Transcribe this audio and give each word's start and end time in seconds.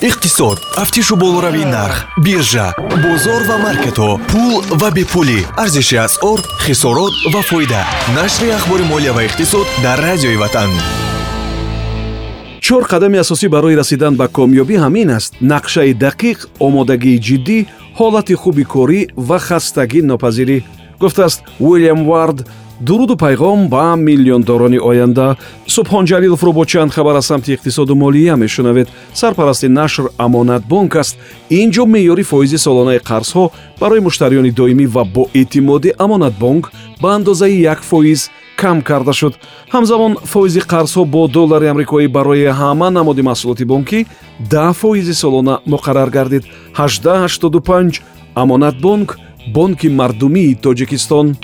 иқтисод 0.00 0.58
тафтишу 0.74 1.16
болоравии 1.16 1.64
нарх 1.64 2.06
биржа 2.24 2.74
бозор 3.02 3.42
ва 3.48 3.56
маркетҳо 3.58 4.18
пул 4.30 4.62
ва 4.80 4.90
бепулӣ. 4.90 5.40
Арзиши 5.56 5.96
асъор 5.96 6.40
хисорот 6.64 7.12
ва 7.32 7.42
фоида. 7.42 7.82
Нашри 8.14 8.50
ахбори 8.50 8.82
молия 8.82 9.12
ва 9.12 9.24
иқтисод 9.24 9.66
дар 9.82 9.98
радиои 9.98 10.36
ватан. 10.36 10.70
Чор 12.60 12.84
қадами 12.88 13.18
асосӣ 13.18 13.48
барои 13.48 13.76
расидан 13.76 14.14
ба 14.16 14.26
комёбӣ 14.28 14.76
ҳамин 14.84 15.10
аст. 15.16 15.32
Нақшаи 15.40 15.94
дақиқ 15.94 16.38
омодагии 16.58 17.22
ҷиддӣ 17.26 17.66
ҳолати 17.98 18.34
хуби 18.34 18.64
корӣ 18.64 19.00
ва 19.16 19.38
хастагӣ 19.38 20.00
нопазирӣ. 20.02 20.58
Гуфтааст 21.00 21.40
уилям 21.60 22.00
вард 22.08 22.38
дуруду 22.80 23.14
пайғом 23.16 23.68
ба 23.68 23.94
миллиондорони 23.96 24.78
оянда 24.78 25.36
субҳон 25.66 26.06
ҷалиловро 26.06 26.52
бо 26.52 26.64
чанд 26.64 26.92
хабар 26.92 27.16
аз 27.16 27.26
самти 27.26 27.54
иқтисоду 27.56 27.94
молия 27.94 28.36
мешунавед. 28.36 28.88
Сарпарасти 29.14 29.68
нашр 29.68 30.10
амонатбонк 30.18 30.96
аст. 30.96 31.16
Ин 31.50 31.70
ҷо 31.70 31.86
меъёри 31.86 32.22
фоизи 32.22 32.58
солонаи 32.58 32.98
қарзҳо 32.98 33.50
барои 33.80 34.00
муштариёни 34.00 34.50
доимӣ 34.50 34.86
ва 34.86 35.04
боэътимоди 35.04 35.92
амонатбонк 35.98 36.72
ба 37.00 37.14
андозаи 37.14 37.60
як 37.60 37.82
фоиз 37.82 38.30
кам 38.56 38.82
карда 38.82 39.12
шуд. 39.12 39.34
Ҳамзамон 39.74 40.12
фоизи 40.24 40.60
қарзҳо 40.60 41.04
бо 41.04 41.28
доллари 41.28 41.66
амрикоӣ 41.66 42.08
барои 42.08 42.46
ҳама 42.60 42.90
намуди 42.90 43.22
маҳсулоти 43.22 43.64
бонкӣ 43.64 44.06
даҳ 44.50 44.72
фоизи 44.72 45.14
солона 45.14 45.60
муқаррар 45.66 46.10
гардид. 46.10 46.44
1885 46.74 48.02
амонатбонк 48.34 49.18
бонки 49.54 49.88
мардумии 49.88 50.54
тоҷикистон 50.54 51.36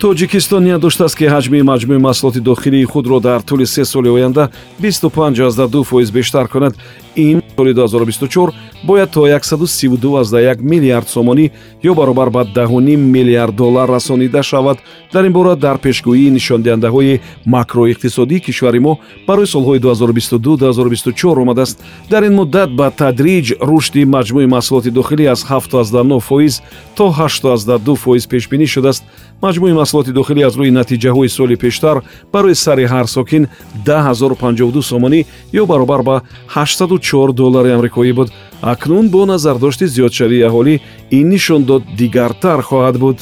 тоҷикистон 0.00 0.64
ният 0.64 0.80
доштааст 0.80 1.16
ки 1.18 1.24
ҳаҷми 1.34 1.62
маҷмӯи 1.70 2.04
маҳсулоти 2.06 2.40
дохилии 2.40 2.84
худро 2.92 3.20
дар 3.20 3.40
тӯли 3.48 3.66
се 3.66 3.84
соли 3.84 4.08
оянда 4.08 4.50
25 4.80 5.84
фоиз 5.84 6.10
бештар 6.10 6.48
кунад. 6.48 6.74
Ин 7.16 7.42
соли 7.56 7.72
2024 7.74 8.52
бояд 8.84 9.10
то 9.10 9.26
132,1 9.26 10.62
миллиард 10.62 11.08
сомонӣ 11.08 11.50
ё 11.82 11.94
баробар 11.94 12.30
ба 12.30 12.44
10 12.44 12.96
миллиард 12.96 13.56
доллар 13.56 13.88
расонида 13.88 14.42
шавад. 14.42 14.78
Дар 15.12 15.24
ин 15.26 15.32
бора 15.32 15.56
дар 15.56 15.78
пешгӯии 15.78 16.30
нишондиҳандаҳои 16.30 17.20
макроиқтисодии 17.46 18.40
кишвари 18.40 18.78
мо 18.78 18.98
барои 19.26 19.46
солҳои 19.46 19.78
2022-2024 19.78 21.42
омадааст. 21.42 21.82
Дар 22.10 22.22
ин 22.22 22.34
муддат 22.34 22.70
ба 22.76 22.90
тадриҷ 22.90 23.54
рушди 23.60 24.04
маҷмӯи 24.04 24.46
маҳсулоти 24.46 24.90
дохилӣ 24.90 25.26
аз 25.26 25.44
79 25.48 26.20
фоиз 26.20 26.62
то 26.96 27.10
82 27.10 27.96
фоиз 27.96 28.26
пешбинӣ 28.26 28.66
шудааст. 28.66 29.04
Маҷмӯи 29.42 29.72
маҳсулоти 29.94 30.12
дохилӣ 30.20 30.42
аз 30.48 30.54
рӯи 30.58 30.72
натиҷаҳои 30.80 31.28
соли 31.28 31.56
пештар 31.64 31.96
барои 32.32 32.54
сари 32.54 32.84
ҳар 32.92 33.06
сокин 33.16 33.44
10052 33.86 34.82
сомонӣ 34.90 35.20
ё 35.60 35.66
баробар 35.66 36.02
ба 36.02 36.16
84 36.54 37.32
доллари 37.32 37.70
амрикоӣ 37.76 38.12
буд. 38.12 38.28
Акнун 38.62 39.08
бо 39.14 39.26
назардошти 39.26 39.86
зиёдшавии 39.94 40.46
аҳолӣ 40.48 40.74
ин 41.18 41.28
нишон 41.28 41.62
дод 41.70 41.82
дигартар 41.98 42.60
хоҳад 42.68 42.96
буд 42.98 43.16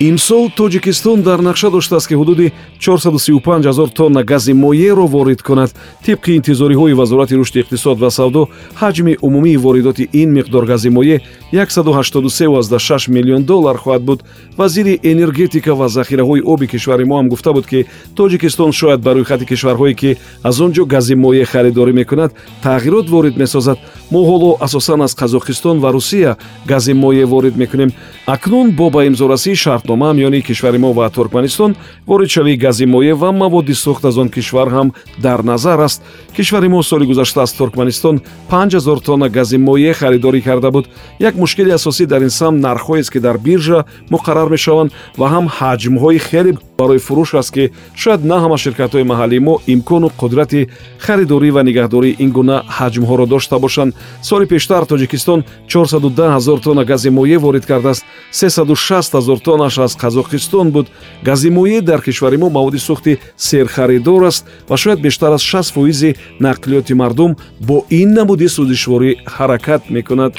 имсол 0.00 0.48
тоҷикистон 0.56 1.20
дар 1.22 1.40
нақша 1.40 1.70
доштааст 1.70 2.08
ки 2.08 2.14
ҳудуди 2.14 2.52
435 2.78 3.66
ҳазор 3.68 3.88
тонна 3.88 4.24
гази 4.24 4.52
моеъро 4.52 5.06
ворид 5.06 5.42
кунад. 5.42 5.70
Тибқи 6.06 6.36
интизориҳои 6.38 6.94
вазорати 6.94 7.34
рушди 7.34 7.60
иқтисод 7.60 7.98
ва 7.98 8.10
савдо 8.10 8.48
ҳаҷми 8.80 9.18
умумии 9.20 9.56
воридоти 9.56 10.08
ин 10.12 10.28
миқдор 10.38 10.64
гази 10.66 10.88
моеъ 10.88 11.20
183,6 11.52 13.10
миллион 13.10 13.42
доллар 13.42 13.76
хоҳад 13.76 14.02
буд. 14.02 14.24
Вазири 14.56 15.00
энергетика 15.02 15.74
ва 15.74 15.88
захираҳои 15.88 16.42
оби 16.44 16.66
кишвари 16.66 17.04
мо 17.04 17.16
ҳам 17.20 17.28
гуфта 17.28 17.52
буд 17.52 17.66
ки 17.66 17.84
тоҷикистон 18.16 18.72
шояд 18.72 19.00
ба 19.02 19.10
рӯйхати 19.14 19.44
кишварҳое 19.50 19.94
ки 19.94 20.16
аз 20.42 20.60
он 20.60 20.72
ҷо 20.72 20.84
гази 20.86 21.14
моеъ 21.14 21.44
харидорӣ 21.44 21.92
мекунад 21.92 22.30
тағйирот 22.64 23.06
ворид 23.10 23.36
месозад. 23.36 23.78
Мо 24.10 24.20
ҳоло 24.30 24.56
асосан 24.60 25.02
аз 25.02 25.12
қазоқистон 25.14 25.76
ва 25.78 25.92
русия 25.92 26.36
гази 26.66 26.92
моеъ 26.94 27.26
ворид 27.26 27.56
мекунем. 27.56 27.90
Акнун 28.26 28.70
бо 28.70 28.90
ба 28.90 29.04
имзорасии 29.04 29.54
шартнома 29.90 30.12
миёни 30.12 30.40
кишвари 30.40 30.78
мо 30.78 30.92
ва 30.92 31.10
туркманистон 31.10 31.76
воридшавии 32.06 32.56
гази 32.56 32.86
моеъ 32.86 33.14
ва 33.14 33.32
маводи 33.32 33.72
сӯхт 33.72 34.04
аз 34.04 34.16
он 34.16 34.28
кишвар 34.28 34.68
ҳам 34.68 34.92
дар 35.18 35.42
назар 35.42 35.80
аст. 35.80 36.02
Кишвари 36.36 36.68
мо 36.68 36.82
соли 36.82 37.06
гузашта 37.06 37.42
аз 37.42 37.52
туркманистон 37.52 38.20
5000 38.50 39.04
тонна 39.04 39.28
гази 39.28 39.58
моеъ 39.58 39.94
харидорӣ 39.94 40.40
карда 40.42 40.70
буд. 40.70 40.88
Як 41.18 41.34
мушкили 41.34 41.70
асосӣ 41.70 42.06
дар 42.06 42.22
ин 42.22 42.30
сам 42.30 42.60
нархҳоест 42.60 43.10
ки 43.10 43.18
дар 43.18 43.38
биржа 43.38 43.84
муқаррар 44.10 44.48
мешаванд 44.50 44.92
ва 45.18 45.26
ҳам 45.28 45.48
ҳаҷмҳои 45.48 46.18
хеле 46.18 46.54
барои 46.78 46.98
фурӯш 46.98 47.34
аст 47.34 47.52
ки 47.54 47.64
шояд 47.96 48.24
на 48.24 48.36
ҳама 48.42 48.56
ширкатҳои 48.64 49.04
маҳаллии 49.12 49.44
мо 49.48 49.54
имкону 49.74 50.08
қудрати 50.20 50.68
харидорӣ 51.04 51.50
ва 51.56 51.62
нигаҳдории 51.68 52.16
ин 52.24 52.30
гуна 52.36 52.56
ҳаҷмҳоро 52.78 53.26
дошта 53.34 53.56
бошанд. 53.64 53.94
Соли 54.28 54.46
пештар 54.52 54.82
тоҷикистон 54.92 55.40
410 55.68 56.30
ҳазор 56.36 56.58
тонна 56.64 56.84
гази 56.84 57.10
моеъ 57.18 57.38
ворид 57.44 57.64
кардааст 57.70 58.02
360 58.32 59.14
ҳазор 59.16 59.38
тоннаш 59.46 59.74
аз 59.80 59.96
қазоқистон 59.96 60.70
буд. 60.70 60.86
Гази 61.24 61.50
моеъ 61.50 61.82
дар 61.82 62.02
кишвари 62.02 62.36
мо 62.36 62.50
маводи 62.50 62.78
сӯхти 62.78 63.18
серхаридор 63.36 64.22
аст 64.22 64.46
ва 64.68 64.76
шояд 64.76 65.00
бештар 65.00 65.32
аз 65.32 65.42
6 65.42 65.72
фоизи 65.72 66.14
нақлиёти 66.40 66.94
мардум 66.94 67.36
бо 67.60 67.84
ин 67.90 68.12
намуди 68.14 68.48
сӯзишворӣ 68.48 69.16
ҳаракат 69.26 69.82
мекунад. 69.90 70.32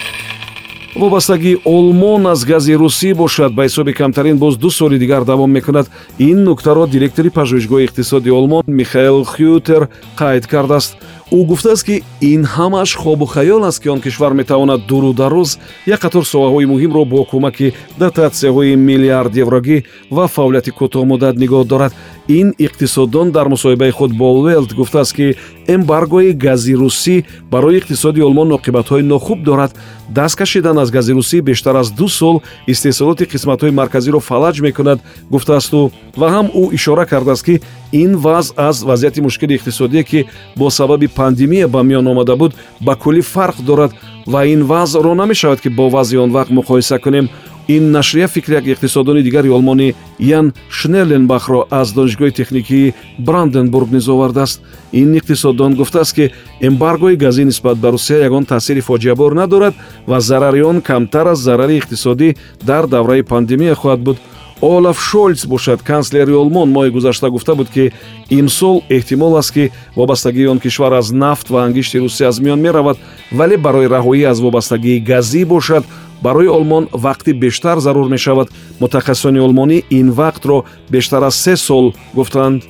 Вобастагии 0.95 1.61
олмон 1.65 2.27
аз 2.27 2.45
гази 2.45 2.73
русӣ 2.75 3.13
бошад. 3.13 3.53
Ба 3.53 3.63
ҳисоби 3.63 3.93
камтарин 3.93 4.37
боз 4.37 4.57
ду 4.57 4.69
соли 4.69 4.99
дигар 4.99 5.23
давом 5.23 5.51
мекунад. 5.51 5.87
Ин 6.19 6.43
нуктаро 6.43 6.85
директори 6.87 7.29
пажӯҳишгоҳи 7.29 7.85
иқтисоди 7.87 8.29
олмон 8.29 8.63
михаил 8.67 9.23
хютер 9.23 9.87
қайд 10.17 10.47
кардааст 10.47 10.97
ӯ 11.31 11.45
гуфтааст 11.49 11.83
ки 11.87 12.03
ин 12.21 12.43
ҳамаш 12.43 12.95
хобу 13.01 13.25
хаёл 13.25 13.63
аст 13.63 13.81
ки 13.81 13.87
он 13.89 14.01
кишвар 14.01 14.33
метавонад 14.33 14.81
дуру 14.87 15.13
дароз 15.13 15.59
як 15.87 16.01
қатор 16.03 16.23
соҳаҳои 16.33 16.65
муҳимро 16.65 17.05
бо 17.05 17.23
кӯмаки 17.31 17.73
дотатсияҳои 17.99 18.75
миллиард 18.75 19.33
еврогӣ 19.43 19.77
ва 20.15 20.27
фаъолияти 20.27 20.71
кӯтоҳмуддат 20.79 21.35
нигоҳ 21.43 21.63
дорад. 21.65 21.93
Ин 22.27 22.53
иқтисоддон 22.65 23.31
дар 23.31 23.47
мусоҳибаи 23.47 23.91
худ 23.91 24.11
бо 24.11 24.27
велт 24.43 24.73
гуфтааст 24.73 25.13
ки 25.15 25.35
эмбаргои 25.67 26.31
гази 26.33 26.73
русӣ 26.81 27.23
барои 27.51 27.79
иқтисоди 27.79 28.21
олмон 28.27 28.51
оқибатҳои 28.57 29.01
нохуб 29.01 29.43
дорад. 29.43 29.71
Даст 30.09 30.35
кашидан 30.35 30.77
аз 30.79 30.91
гази 30.91 31.13
русӣ 31.13 31.41
бештар 31.41 31.75
аз 31.75 31.91
ду 31.91 32.07
сол 32.09 32.41
истеҳсолоти 32.67 33.23
қисматҳои 33.33 33.71
марказиро 33.71 34.19
фалаҷ 34.19 34.61
мекунад 34.61 34.99
гуфтааст 35.29 35.73
ӯ. 35.73 35.91
Ва 36.19 36.27
ҳам 36.35 36.47
ӯ 36.61 36.73
ишора 36.73 37.05
кардааст 37.05 37.45
ки 37.45 37.61
ин 37.91 38.15
вазъ 38.15 38.53
аз 38.57 38.83
вазъияти 38.83 39.21
мушкили 39.21 39.59
иқтисодие 39.59 40.03
ки 40.03 40.25
бо 40.57 40.69
сабаби 40.69 41.07
пандемия 41.07 41.67
ба 41.67 41.83
миён 41.83 42.07
омада 42.07 42.35
буд 42.35 42.55
ба 42.81 42.95
куллӣ 42.95 43.21
фарқ 43.21 43.61
дорад 43.61 43.91
ва 44.27 44.45
ин 44.45 44.63
вазъро 44.63 45.15
намешавад 45.15 45.61
ки 45.61 45.69
бо 45.69 45.89
вазъи 45.89 46.17
он 46.17 46.31
вақт 46.31 46.51
муқоиса 46.51 46.99
кунем. 46.99 47.29
Ин 47.67 47.91
нашрия 47.91 48.27
фикри 48.27 48.53
як 48.53 48.65
иқтисоддони 48.65 49.21
дигари 49.23 49.49
олмонӣ 49.49 49.93
ян 50.19 50.53
шнелленбахро 50.69 51.67
аз 51.69 51.93
донишгоҳи 51.93 52.31
техникии 52.31 52.93
бранденбург 53.19 53.91
низ 53.91 54.07
овардааст 54.07 54.61
ин 54.91 55.13
иқтисоддон 55.19 55.75
гуфтааст 55.75 56.15
ки 56.15 56.31
эмбаргои 56.61 57.15
газӣ 57.15 57.43
нисбат 57.45 57.77
ба 57.77 57.91
русия 57.91 58.25
ягон 58.25 58.45
таъсири 58.45 58.81
фоҷиабор 58.81 59.31
надорад 59.33 59.73
ва 60.07 60.19
зарари 60.19 60.61
он 60.63 60.81
камтар 60.81 61.27
аз 61.27 61.39
зарари 61.39 61.79
иқтисодӣ 61.79 62.35
дар 62.65 62.87
давраи 62.87 63.23
пандемия 63.23 63.75
хоҳад 63.75 63.99
буд 63.99 64.17
олаф 64.61 65.01
шольц 65.01 65.45
бошад. 65.45 65.81
Канцлери 65.81 66.33
олмон 66.33 66.69
моҳи 66.71 66.91
гузашта 66.91 67.29
гуфта 67.29 67.55
буд 67.55 67.69
ки 67.69 67.91
имсол 68.29 68.83
эҳтимол 68.89 69.37
аст 69.37 69.53
ки 69.53 69.71
вобастагии 69.95 70.47
он 70.47 70.59
кишвар 70.59 70.93
аз 70.93 71.11
нафт 71.11 71.49
ва 71.49 71.65
ангишти 71.65 71.99
русия 71.99 72.27
аз 72.29 72.39
миён 72.39 72.61
меравад 72.61 72.97
вале 73.31 73.57
барои 73.57 73.87
раҳоӣ 73.87 74.23
аз 74.25 74.39
вобастагии 74.39 74.99
газӣ 74.99 75.45
бошад. 75.45 75.83
Барои 76.21 76.47
олмон 76.47 76.87
вақти 76.93 77.33
бештар 77.33 77.79
зарур 77.79 78.07
мешавад. 78.09 78.49
Мутахассисони 78.79 79.39
олмонӣ 79.39 79.83
ин 79.89 80.11
вақтро 80.11 80.63
бештар 80.89 81.23
аз 81.23 81.35
се 81.35 81.57
сол 81.57 81.93
гуфтанд 82.13 82.63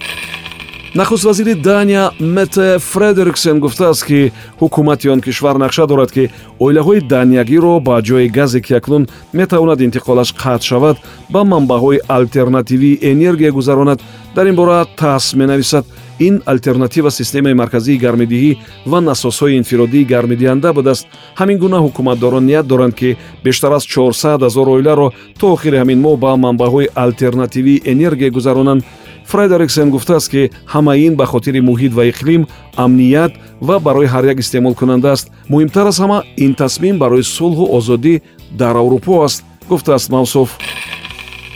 нахуст 0.95 1.23
вазири 1.23 1.55
дания 1.55 2.11
мете 2.19 2.79
фредериксен 2.79 3.59
гуфтааст 3.59 4.05
ки 4.05 4.31
ҳукумати 4.59 5.07
он 5.09 5.21
кишвар 5.21 5.55
нақша 5.55 5.87
дорад 5.87 6.11
ки 6.11 6.29
оилаҳои 6.59 7.01
даниягиро 7.01 7.79
ба 7.79 8.01
ҷои 8.01 8.27
газе 8.27 8.61
ки 8.61 8.73
акнун 8.73 9.07
метавонад 9.33 9.79
интиқолаш 9.81 10.35
қатъ 10.35 10.61
шавад 10.61 10.97
ба 11.29 11.43
манбаъҳои 11.43 11.99
алтернативии 12.07 12.99
энергия 13.01 13.51
гузаронад. 13.51 13.99
Дар 14.35 14.45
ин 14.47 14.55
бора 14.55 14.85
тасс 14.97 15.33
менависад. 15.33 15.85
Ин 16.19 16.41
алтернатива 16.45 17.11
системаи 17.11 17.53
марказии 17.53 17.97
гармидиҳӣ 17.97 18.57
ва 18.85 18.99
насосҳои 19.01 19.57
инфиродии 19.61 20.05
гармидиҳанда 20.13 20.73
будааст 20.73 21.07
ҳамин 21.39 21.57
гуна 21.57 21.77
ҳукуматдорон 21.85 22.45
ният 22.45 22.67
доранд 22.67 22.93
ки 22.95 23.17
бештар 23.43 23.71
аз 23.71 23.83
400 23.87 24.41
ҳазор 24.45 24.67
оиларо 24.67 25.11
то 25.39 25.45
охири 25.53 25.77
ҳамин 25.81 25.99
моҳ 26.05 26.15
ба 26.23 26.31
манбаъҳои 26.35 26.91
алтернативии 26.95 27.81
энергия 27.85 28.29
гузаронанд 28.31 28.83
фредериксен 29.25 29.89
гуфтааст 29.89 30.31
ки 30.31 30.49
ҳама 30.73 30.97
ин 30.97 31.15
ба 31.15 31.25
хотири 31.25 31.59
муҳит 31.59 31.93
ва 31.93 32.03
иқлим 32.11 32.47
амният 32.75 33.33
ва 33.61 33.79
барои 33.79 34.07
ҳар 34.07 34.23
як 34.25 34.39
истеъмолкунанда 34.39 35.11
аст. 35.11 35.31
Муҳимтар 35.49 35.87
аз 35.87 35.99
ҳама 35.99 36.23
ин 36.37 36.53
тасмим 36.53 36.97
барои 36.97 37.23
сулҳу 37.23 37.65
озодӣ 37.77 38.21
дар 38.51 38.75
аврупо 38.75 39.23
аст 39.23 39.43
гуфтааст 39.69 40.09
мавсуф. 40.09 40.57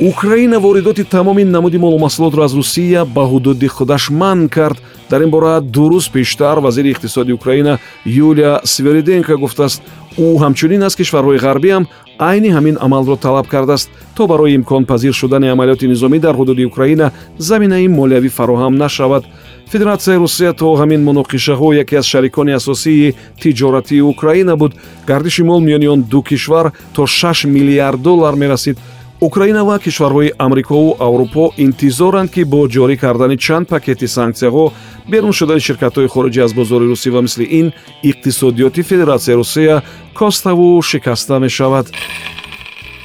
Украина 0.01 0.59
воридоти 0.59 1.03
тамоми 1.03 1.43
намуди 1.43 1.77
молу 1.77 1.97
маҳсулотро 1.99 2.41
аз 2.43 2.53
русия 2.53 3.05
ба 3.05 3.23
ҳудуди 3.31 3.67
худаш 3.67 4.09
манъ 4.09 4.49
кард 4.49 4.77
дар 5.09 5.21
ин 5.21 5.29
бора 5.29 5.61
ду 5.61 5.89
рӯз 5.89 6.11
пештар 6.11 6.59
вазири 6.59 6.93
иқтисоди 6.93 7.31
украина 7.31 7.79
юлия 8.05 8.61
свериденко 8.63 9.37
гуфтааст. 9.37 9.81
Ӯ 10.17 10.37
ҳамчунин 10.43 10.81
аз 10.83 10.95
кишварҳои 10.95 11.37
ғарбиам 11.45 11.87
айни 12.19 12.49
ҳамин 12.49 12.77
амалро 12.79 13.15
талаб 13.15 13.47
кардааст 13.47 13.89
то 14.15 14.27
барои 14.27 14.55
имконпазир 14.55 15.13
шудани 15.13 15.47
амалиёти 15.47 15.87
низомӣ 15.87 16.19
дар 16.19 16.35
ҳудуди 16.35 16.65
украина 16.65 17.11
заминаи 17.37 17.87
молиявӣ 17.87 18.29
фароҳам 18.37 18.75
нашавад. 18.77 19.23
Федератсияи 19.71 20.17
русия 20.17 20.53
то 20.53 20.67
ҳамин 20.81 21.01
муноқишаҳо 21.09 21.75
яке 21.83 21.95
аз 21.97 22.05
шарикони 22.05 22.51
асосии 22.51 23.15
тиҷоратии 23.41 24.01
украина 24.01 24.55
буд. 24.55 24.73
Гардиши 25.07 25.43
мол 25.43 25.59
миёни 25.59 25.87
он 25.87 26.03
ду 26.03 26.21
кишвар 26.21 26.71
то 26.93 27.05
6 27.05 27.45
миллиард 27.45 28.01
доллар 28.01 28.35
мерасид 28.35 28.77
украина 29.21 29.63
ва 29.65 29.79
кишварҳои 29.79 30.33
амрикову 30.37 30.97
аврупо 30.99 31.53
интизоранд 31.57 32.29
ки 32.31 32.43
бо 32.43 32.67
ҷорӣ 32.67 32.97
кардани 32.97 33.37
чанд 33.37 33.67
пакети 33.67 34.07
санксияҳо 34.07 34.65
берун 35.11 35.31
шудани 35.31 35.61
ширкатҳои 35.67 36.07
хориҷӣ 36.13 36.41
аз 36.45 36.53
бозори 36.53 36.85
русӣ 36.91 37.09
ва 37.11 37.21
мисли 37.21 37.45
ин 37.59 37.67
иқтисодиёти 38.09 38.81
федератсияи 38.83 39.35
русия 39.35 39.83
коставу 40.13 40.81
шикаста 40.81 41.39
мешавад. 41.39 41.87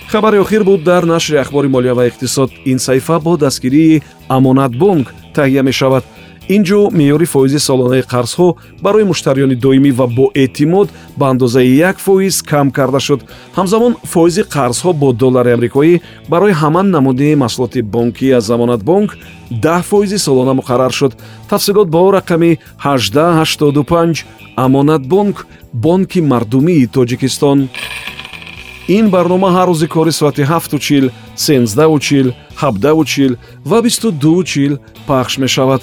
Хабари 0.08 0.38
охир 0.38 0.64
буд 0.64 0.82
дар 0.82 1.02
нашри 1.04 1.36
ахбори 1.36 1.68
молия 1.68 1.94
ва 1.94 2.08
иқтисод. 2.08 2.50
Ин 2.64 2.78
саҳифа 2.78 3.20
бо 3.20 3.36
дастгирии 3.36 4.02
амонатбонк 4.28 5.06
таҳия 5.34 5.62
мешавад 5.62 6.04
ин 6.54 6.62
ҷо 6.68 6.80
меъёри 6.98 7.26
фоизи 7.34 7.60
солонаи 7.68 8.02
қарзҳо 8.12 8.48
барои 8.84 9.08
муштариёни 9.10 9.56
доимӣ 9.64 9.90
ва 9.98 10.06
боэътимод 10.18 10.88
ба 11.18 11.24
андозаи 11.32 11.76
як 11.90 11.96
фоиз 12.06 12.42
кам 12.50 12.66
карда 12.76 13.00
шуд. 13.06 13.20
Ҳамзамон 13.58 13.92
фоизи 14.12 14.42
қарзҳо 14.54 14.90
бо 15.02 15.08
доллари 15.22 15.54
амрикоӣ 15.56 15.94
барои 16.32 16.58
ҳама 16.60 16.82
намуди 16.82 17.40
маҳсулоти 17.42 17.80
бонкӣ 17.94 18.28
аз 18.38 18.44
замонатбонк 18.50 19.10
даҳ 19.64 19.80
фоизи 19.90 20.18
солона 20.26 20.52
муқаррар 20.60 20.92
шуд. 20.98 21.12
Тафсилот 21.50 21.88
бо 21.94 22.02
рақами 22.18 22.50
1885 22.84 24.24
амонатбонк 24.64 25.36
бонки 25.72 26.20
мардумии 26.20 26.90
тоҷикистон 26.96 27.58
ин 28.96 29.04
барнома 29.14 29.48
ҳар 29.56 29.68
рӯзи 29.70 29.88
кори 29.94 30.12
соати 30.12 30.42
7чил 30.42 31.06
13чил 31.36 32.26
17чил 32.60 33.32
ва 33.70 33.78
22чил 33.82 34.72
пахш 35.06 35.38
мешавад 35.38 35.82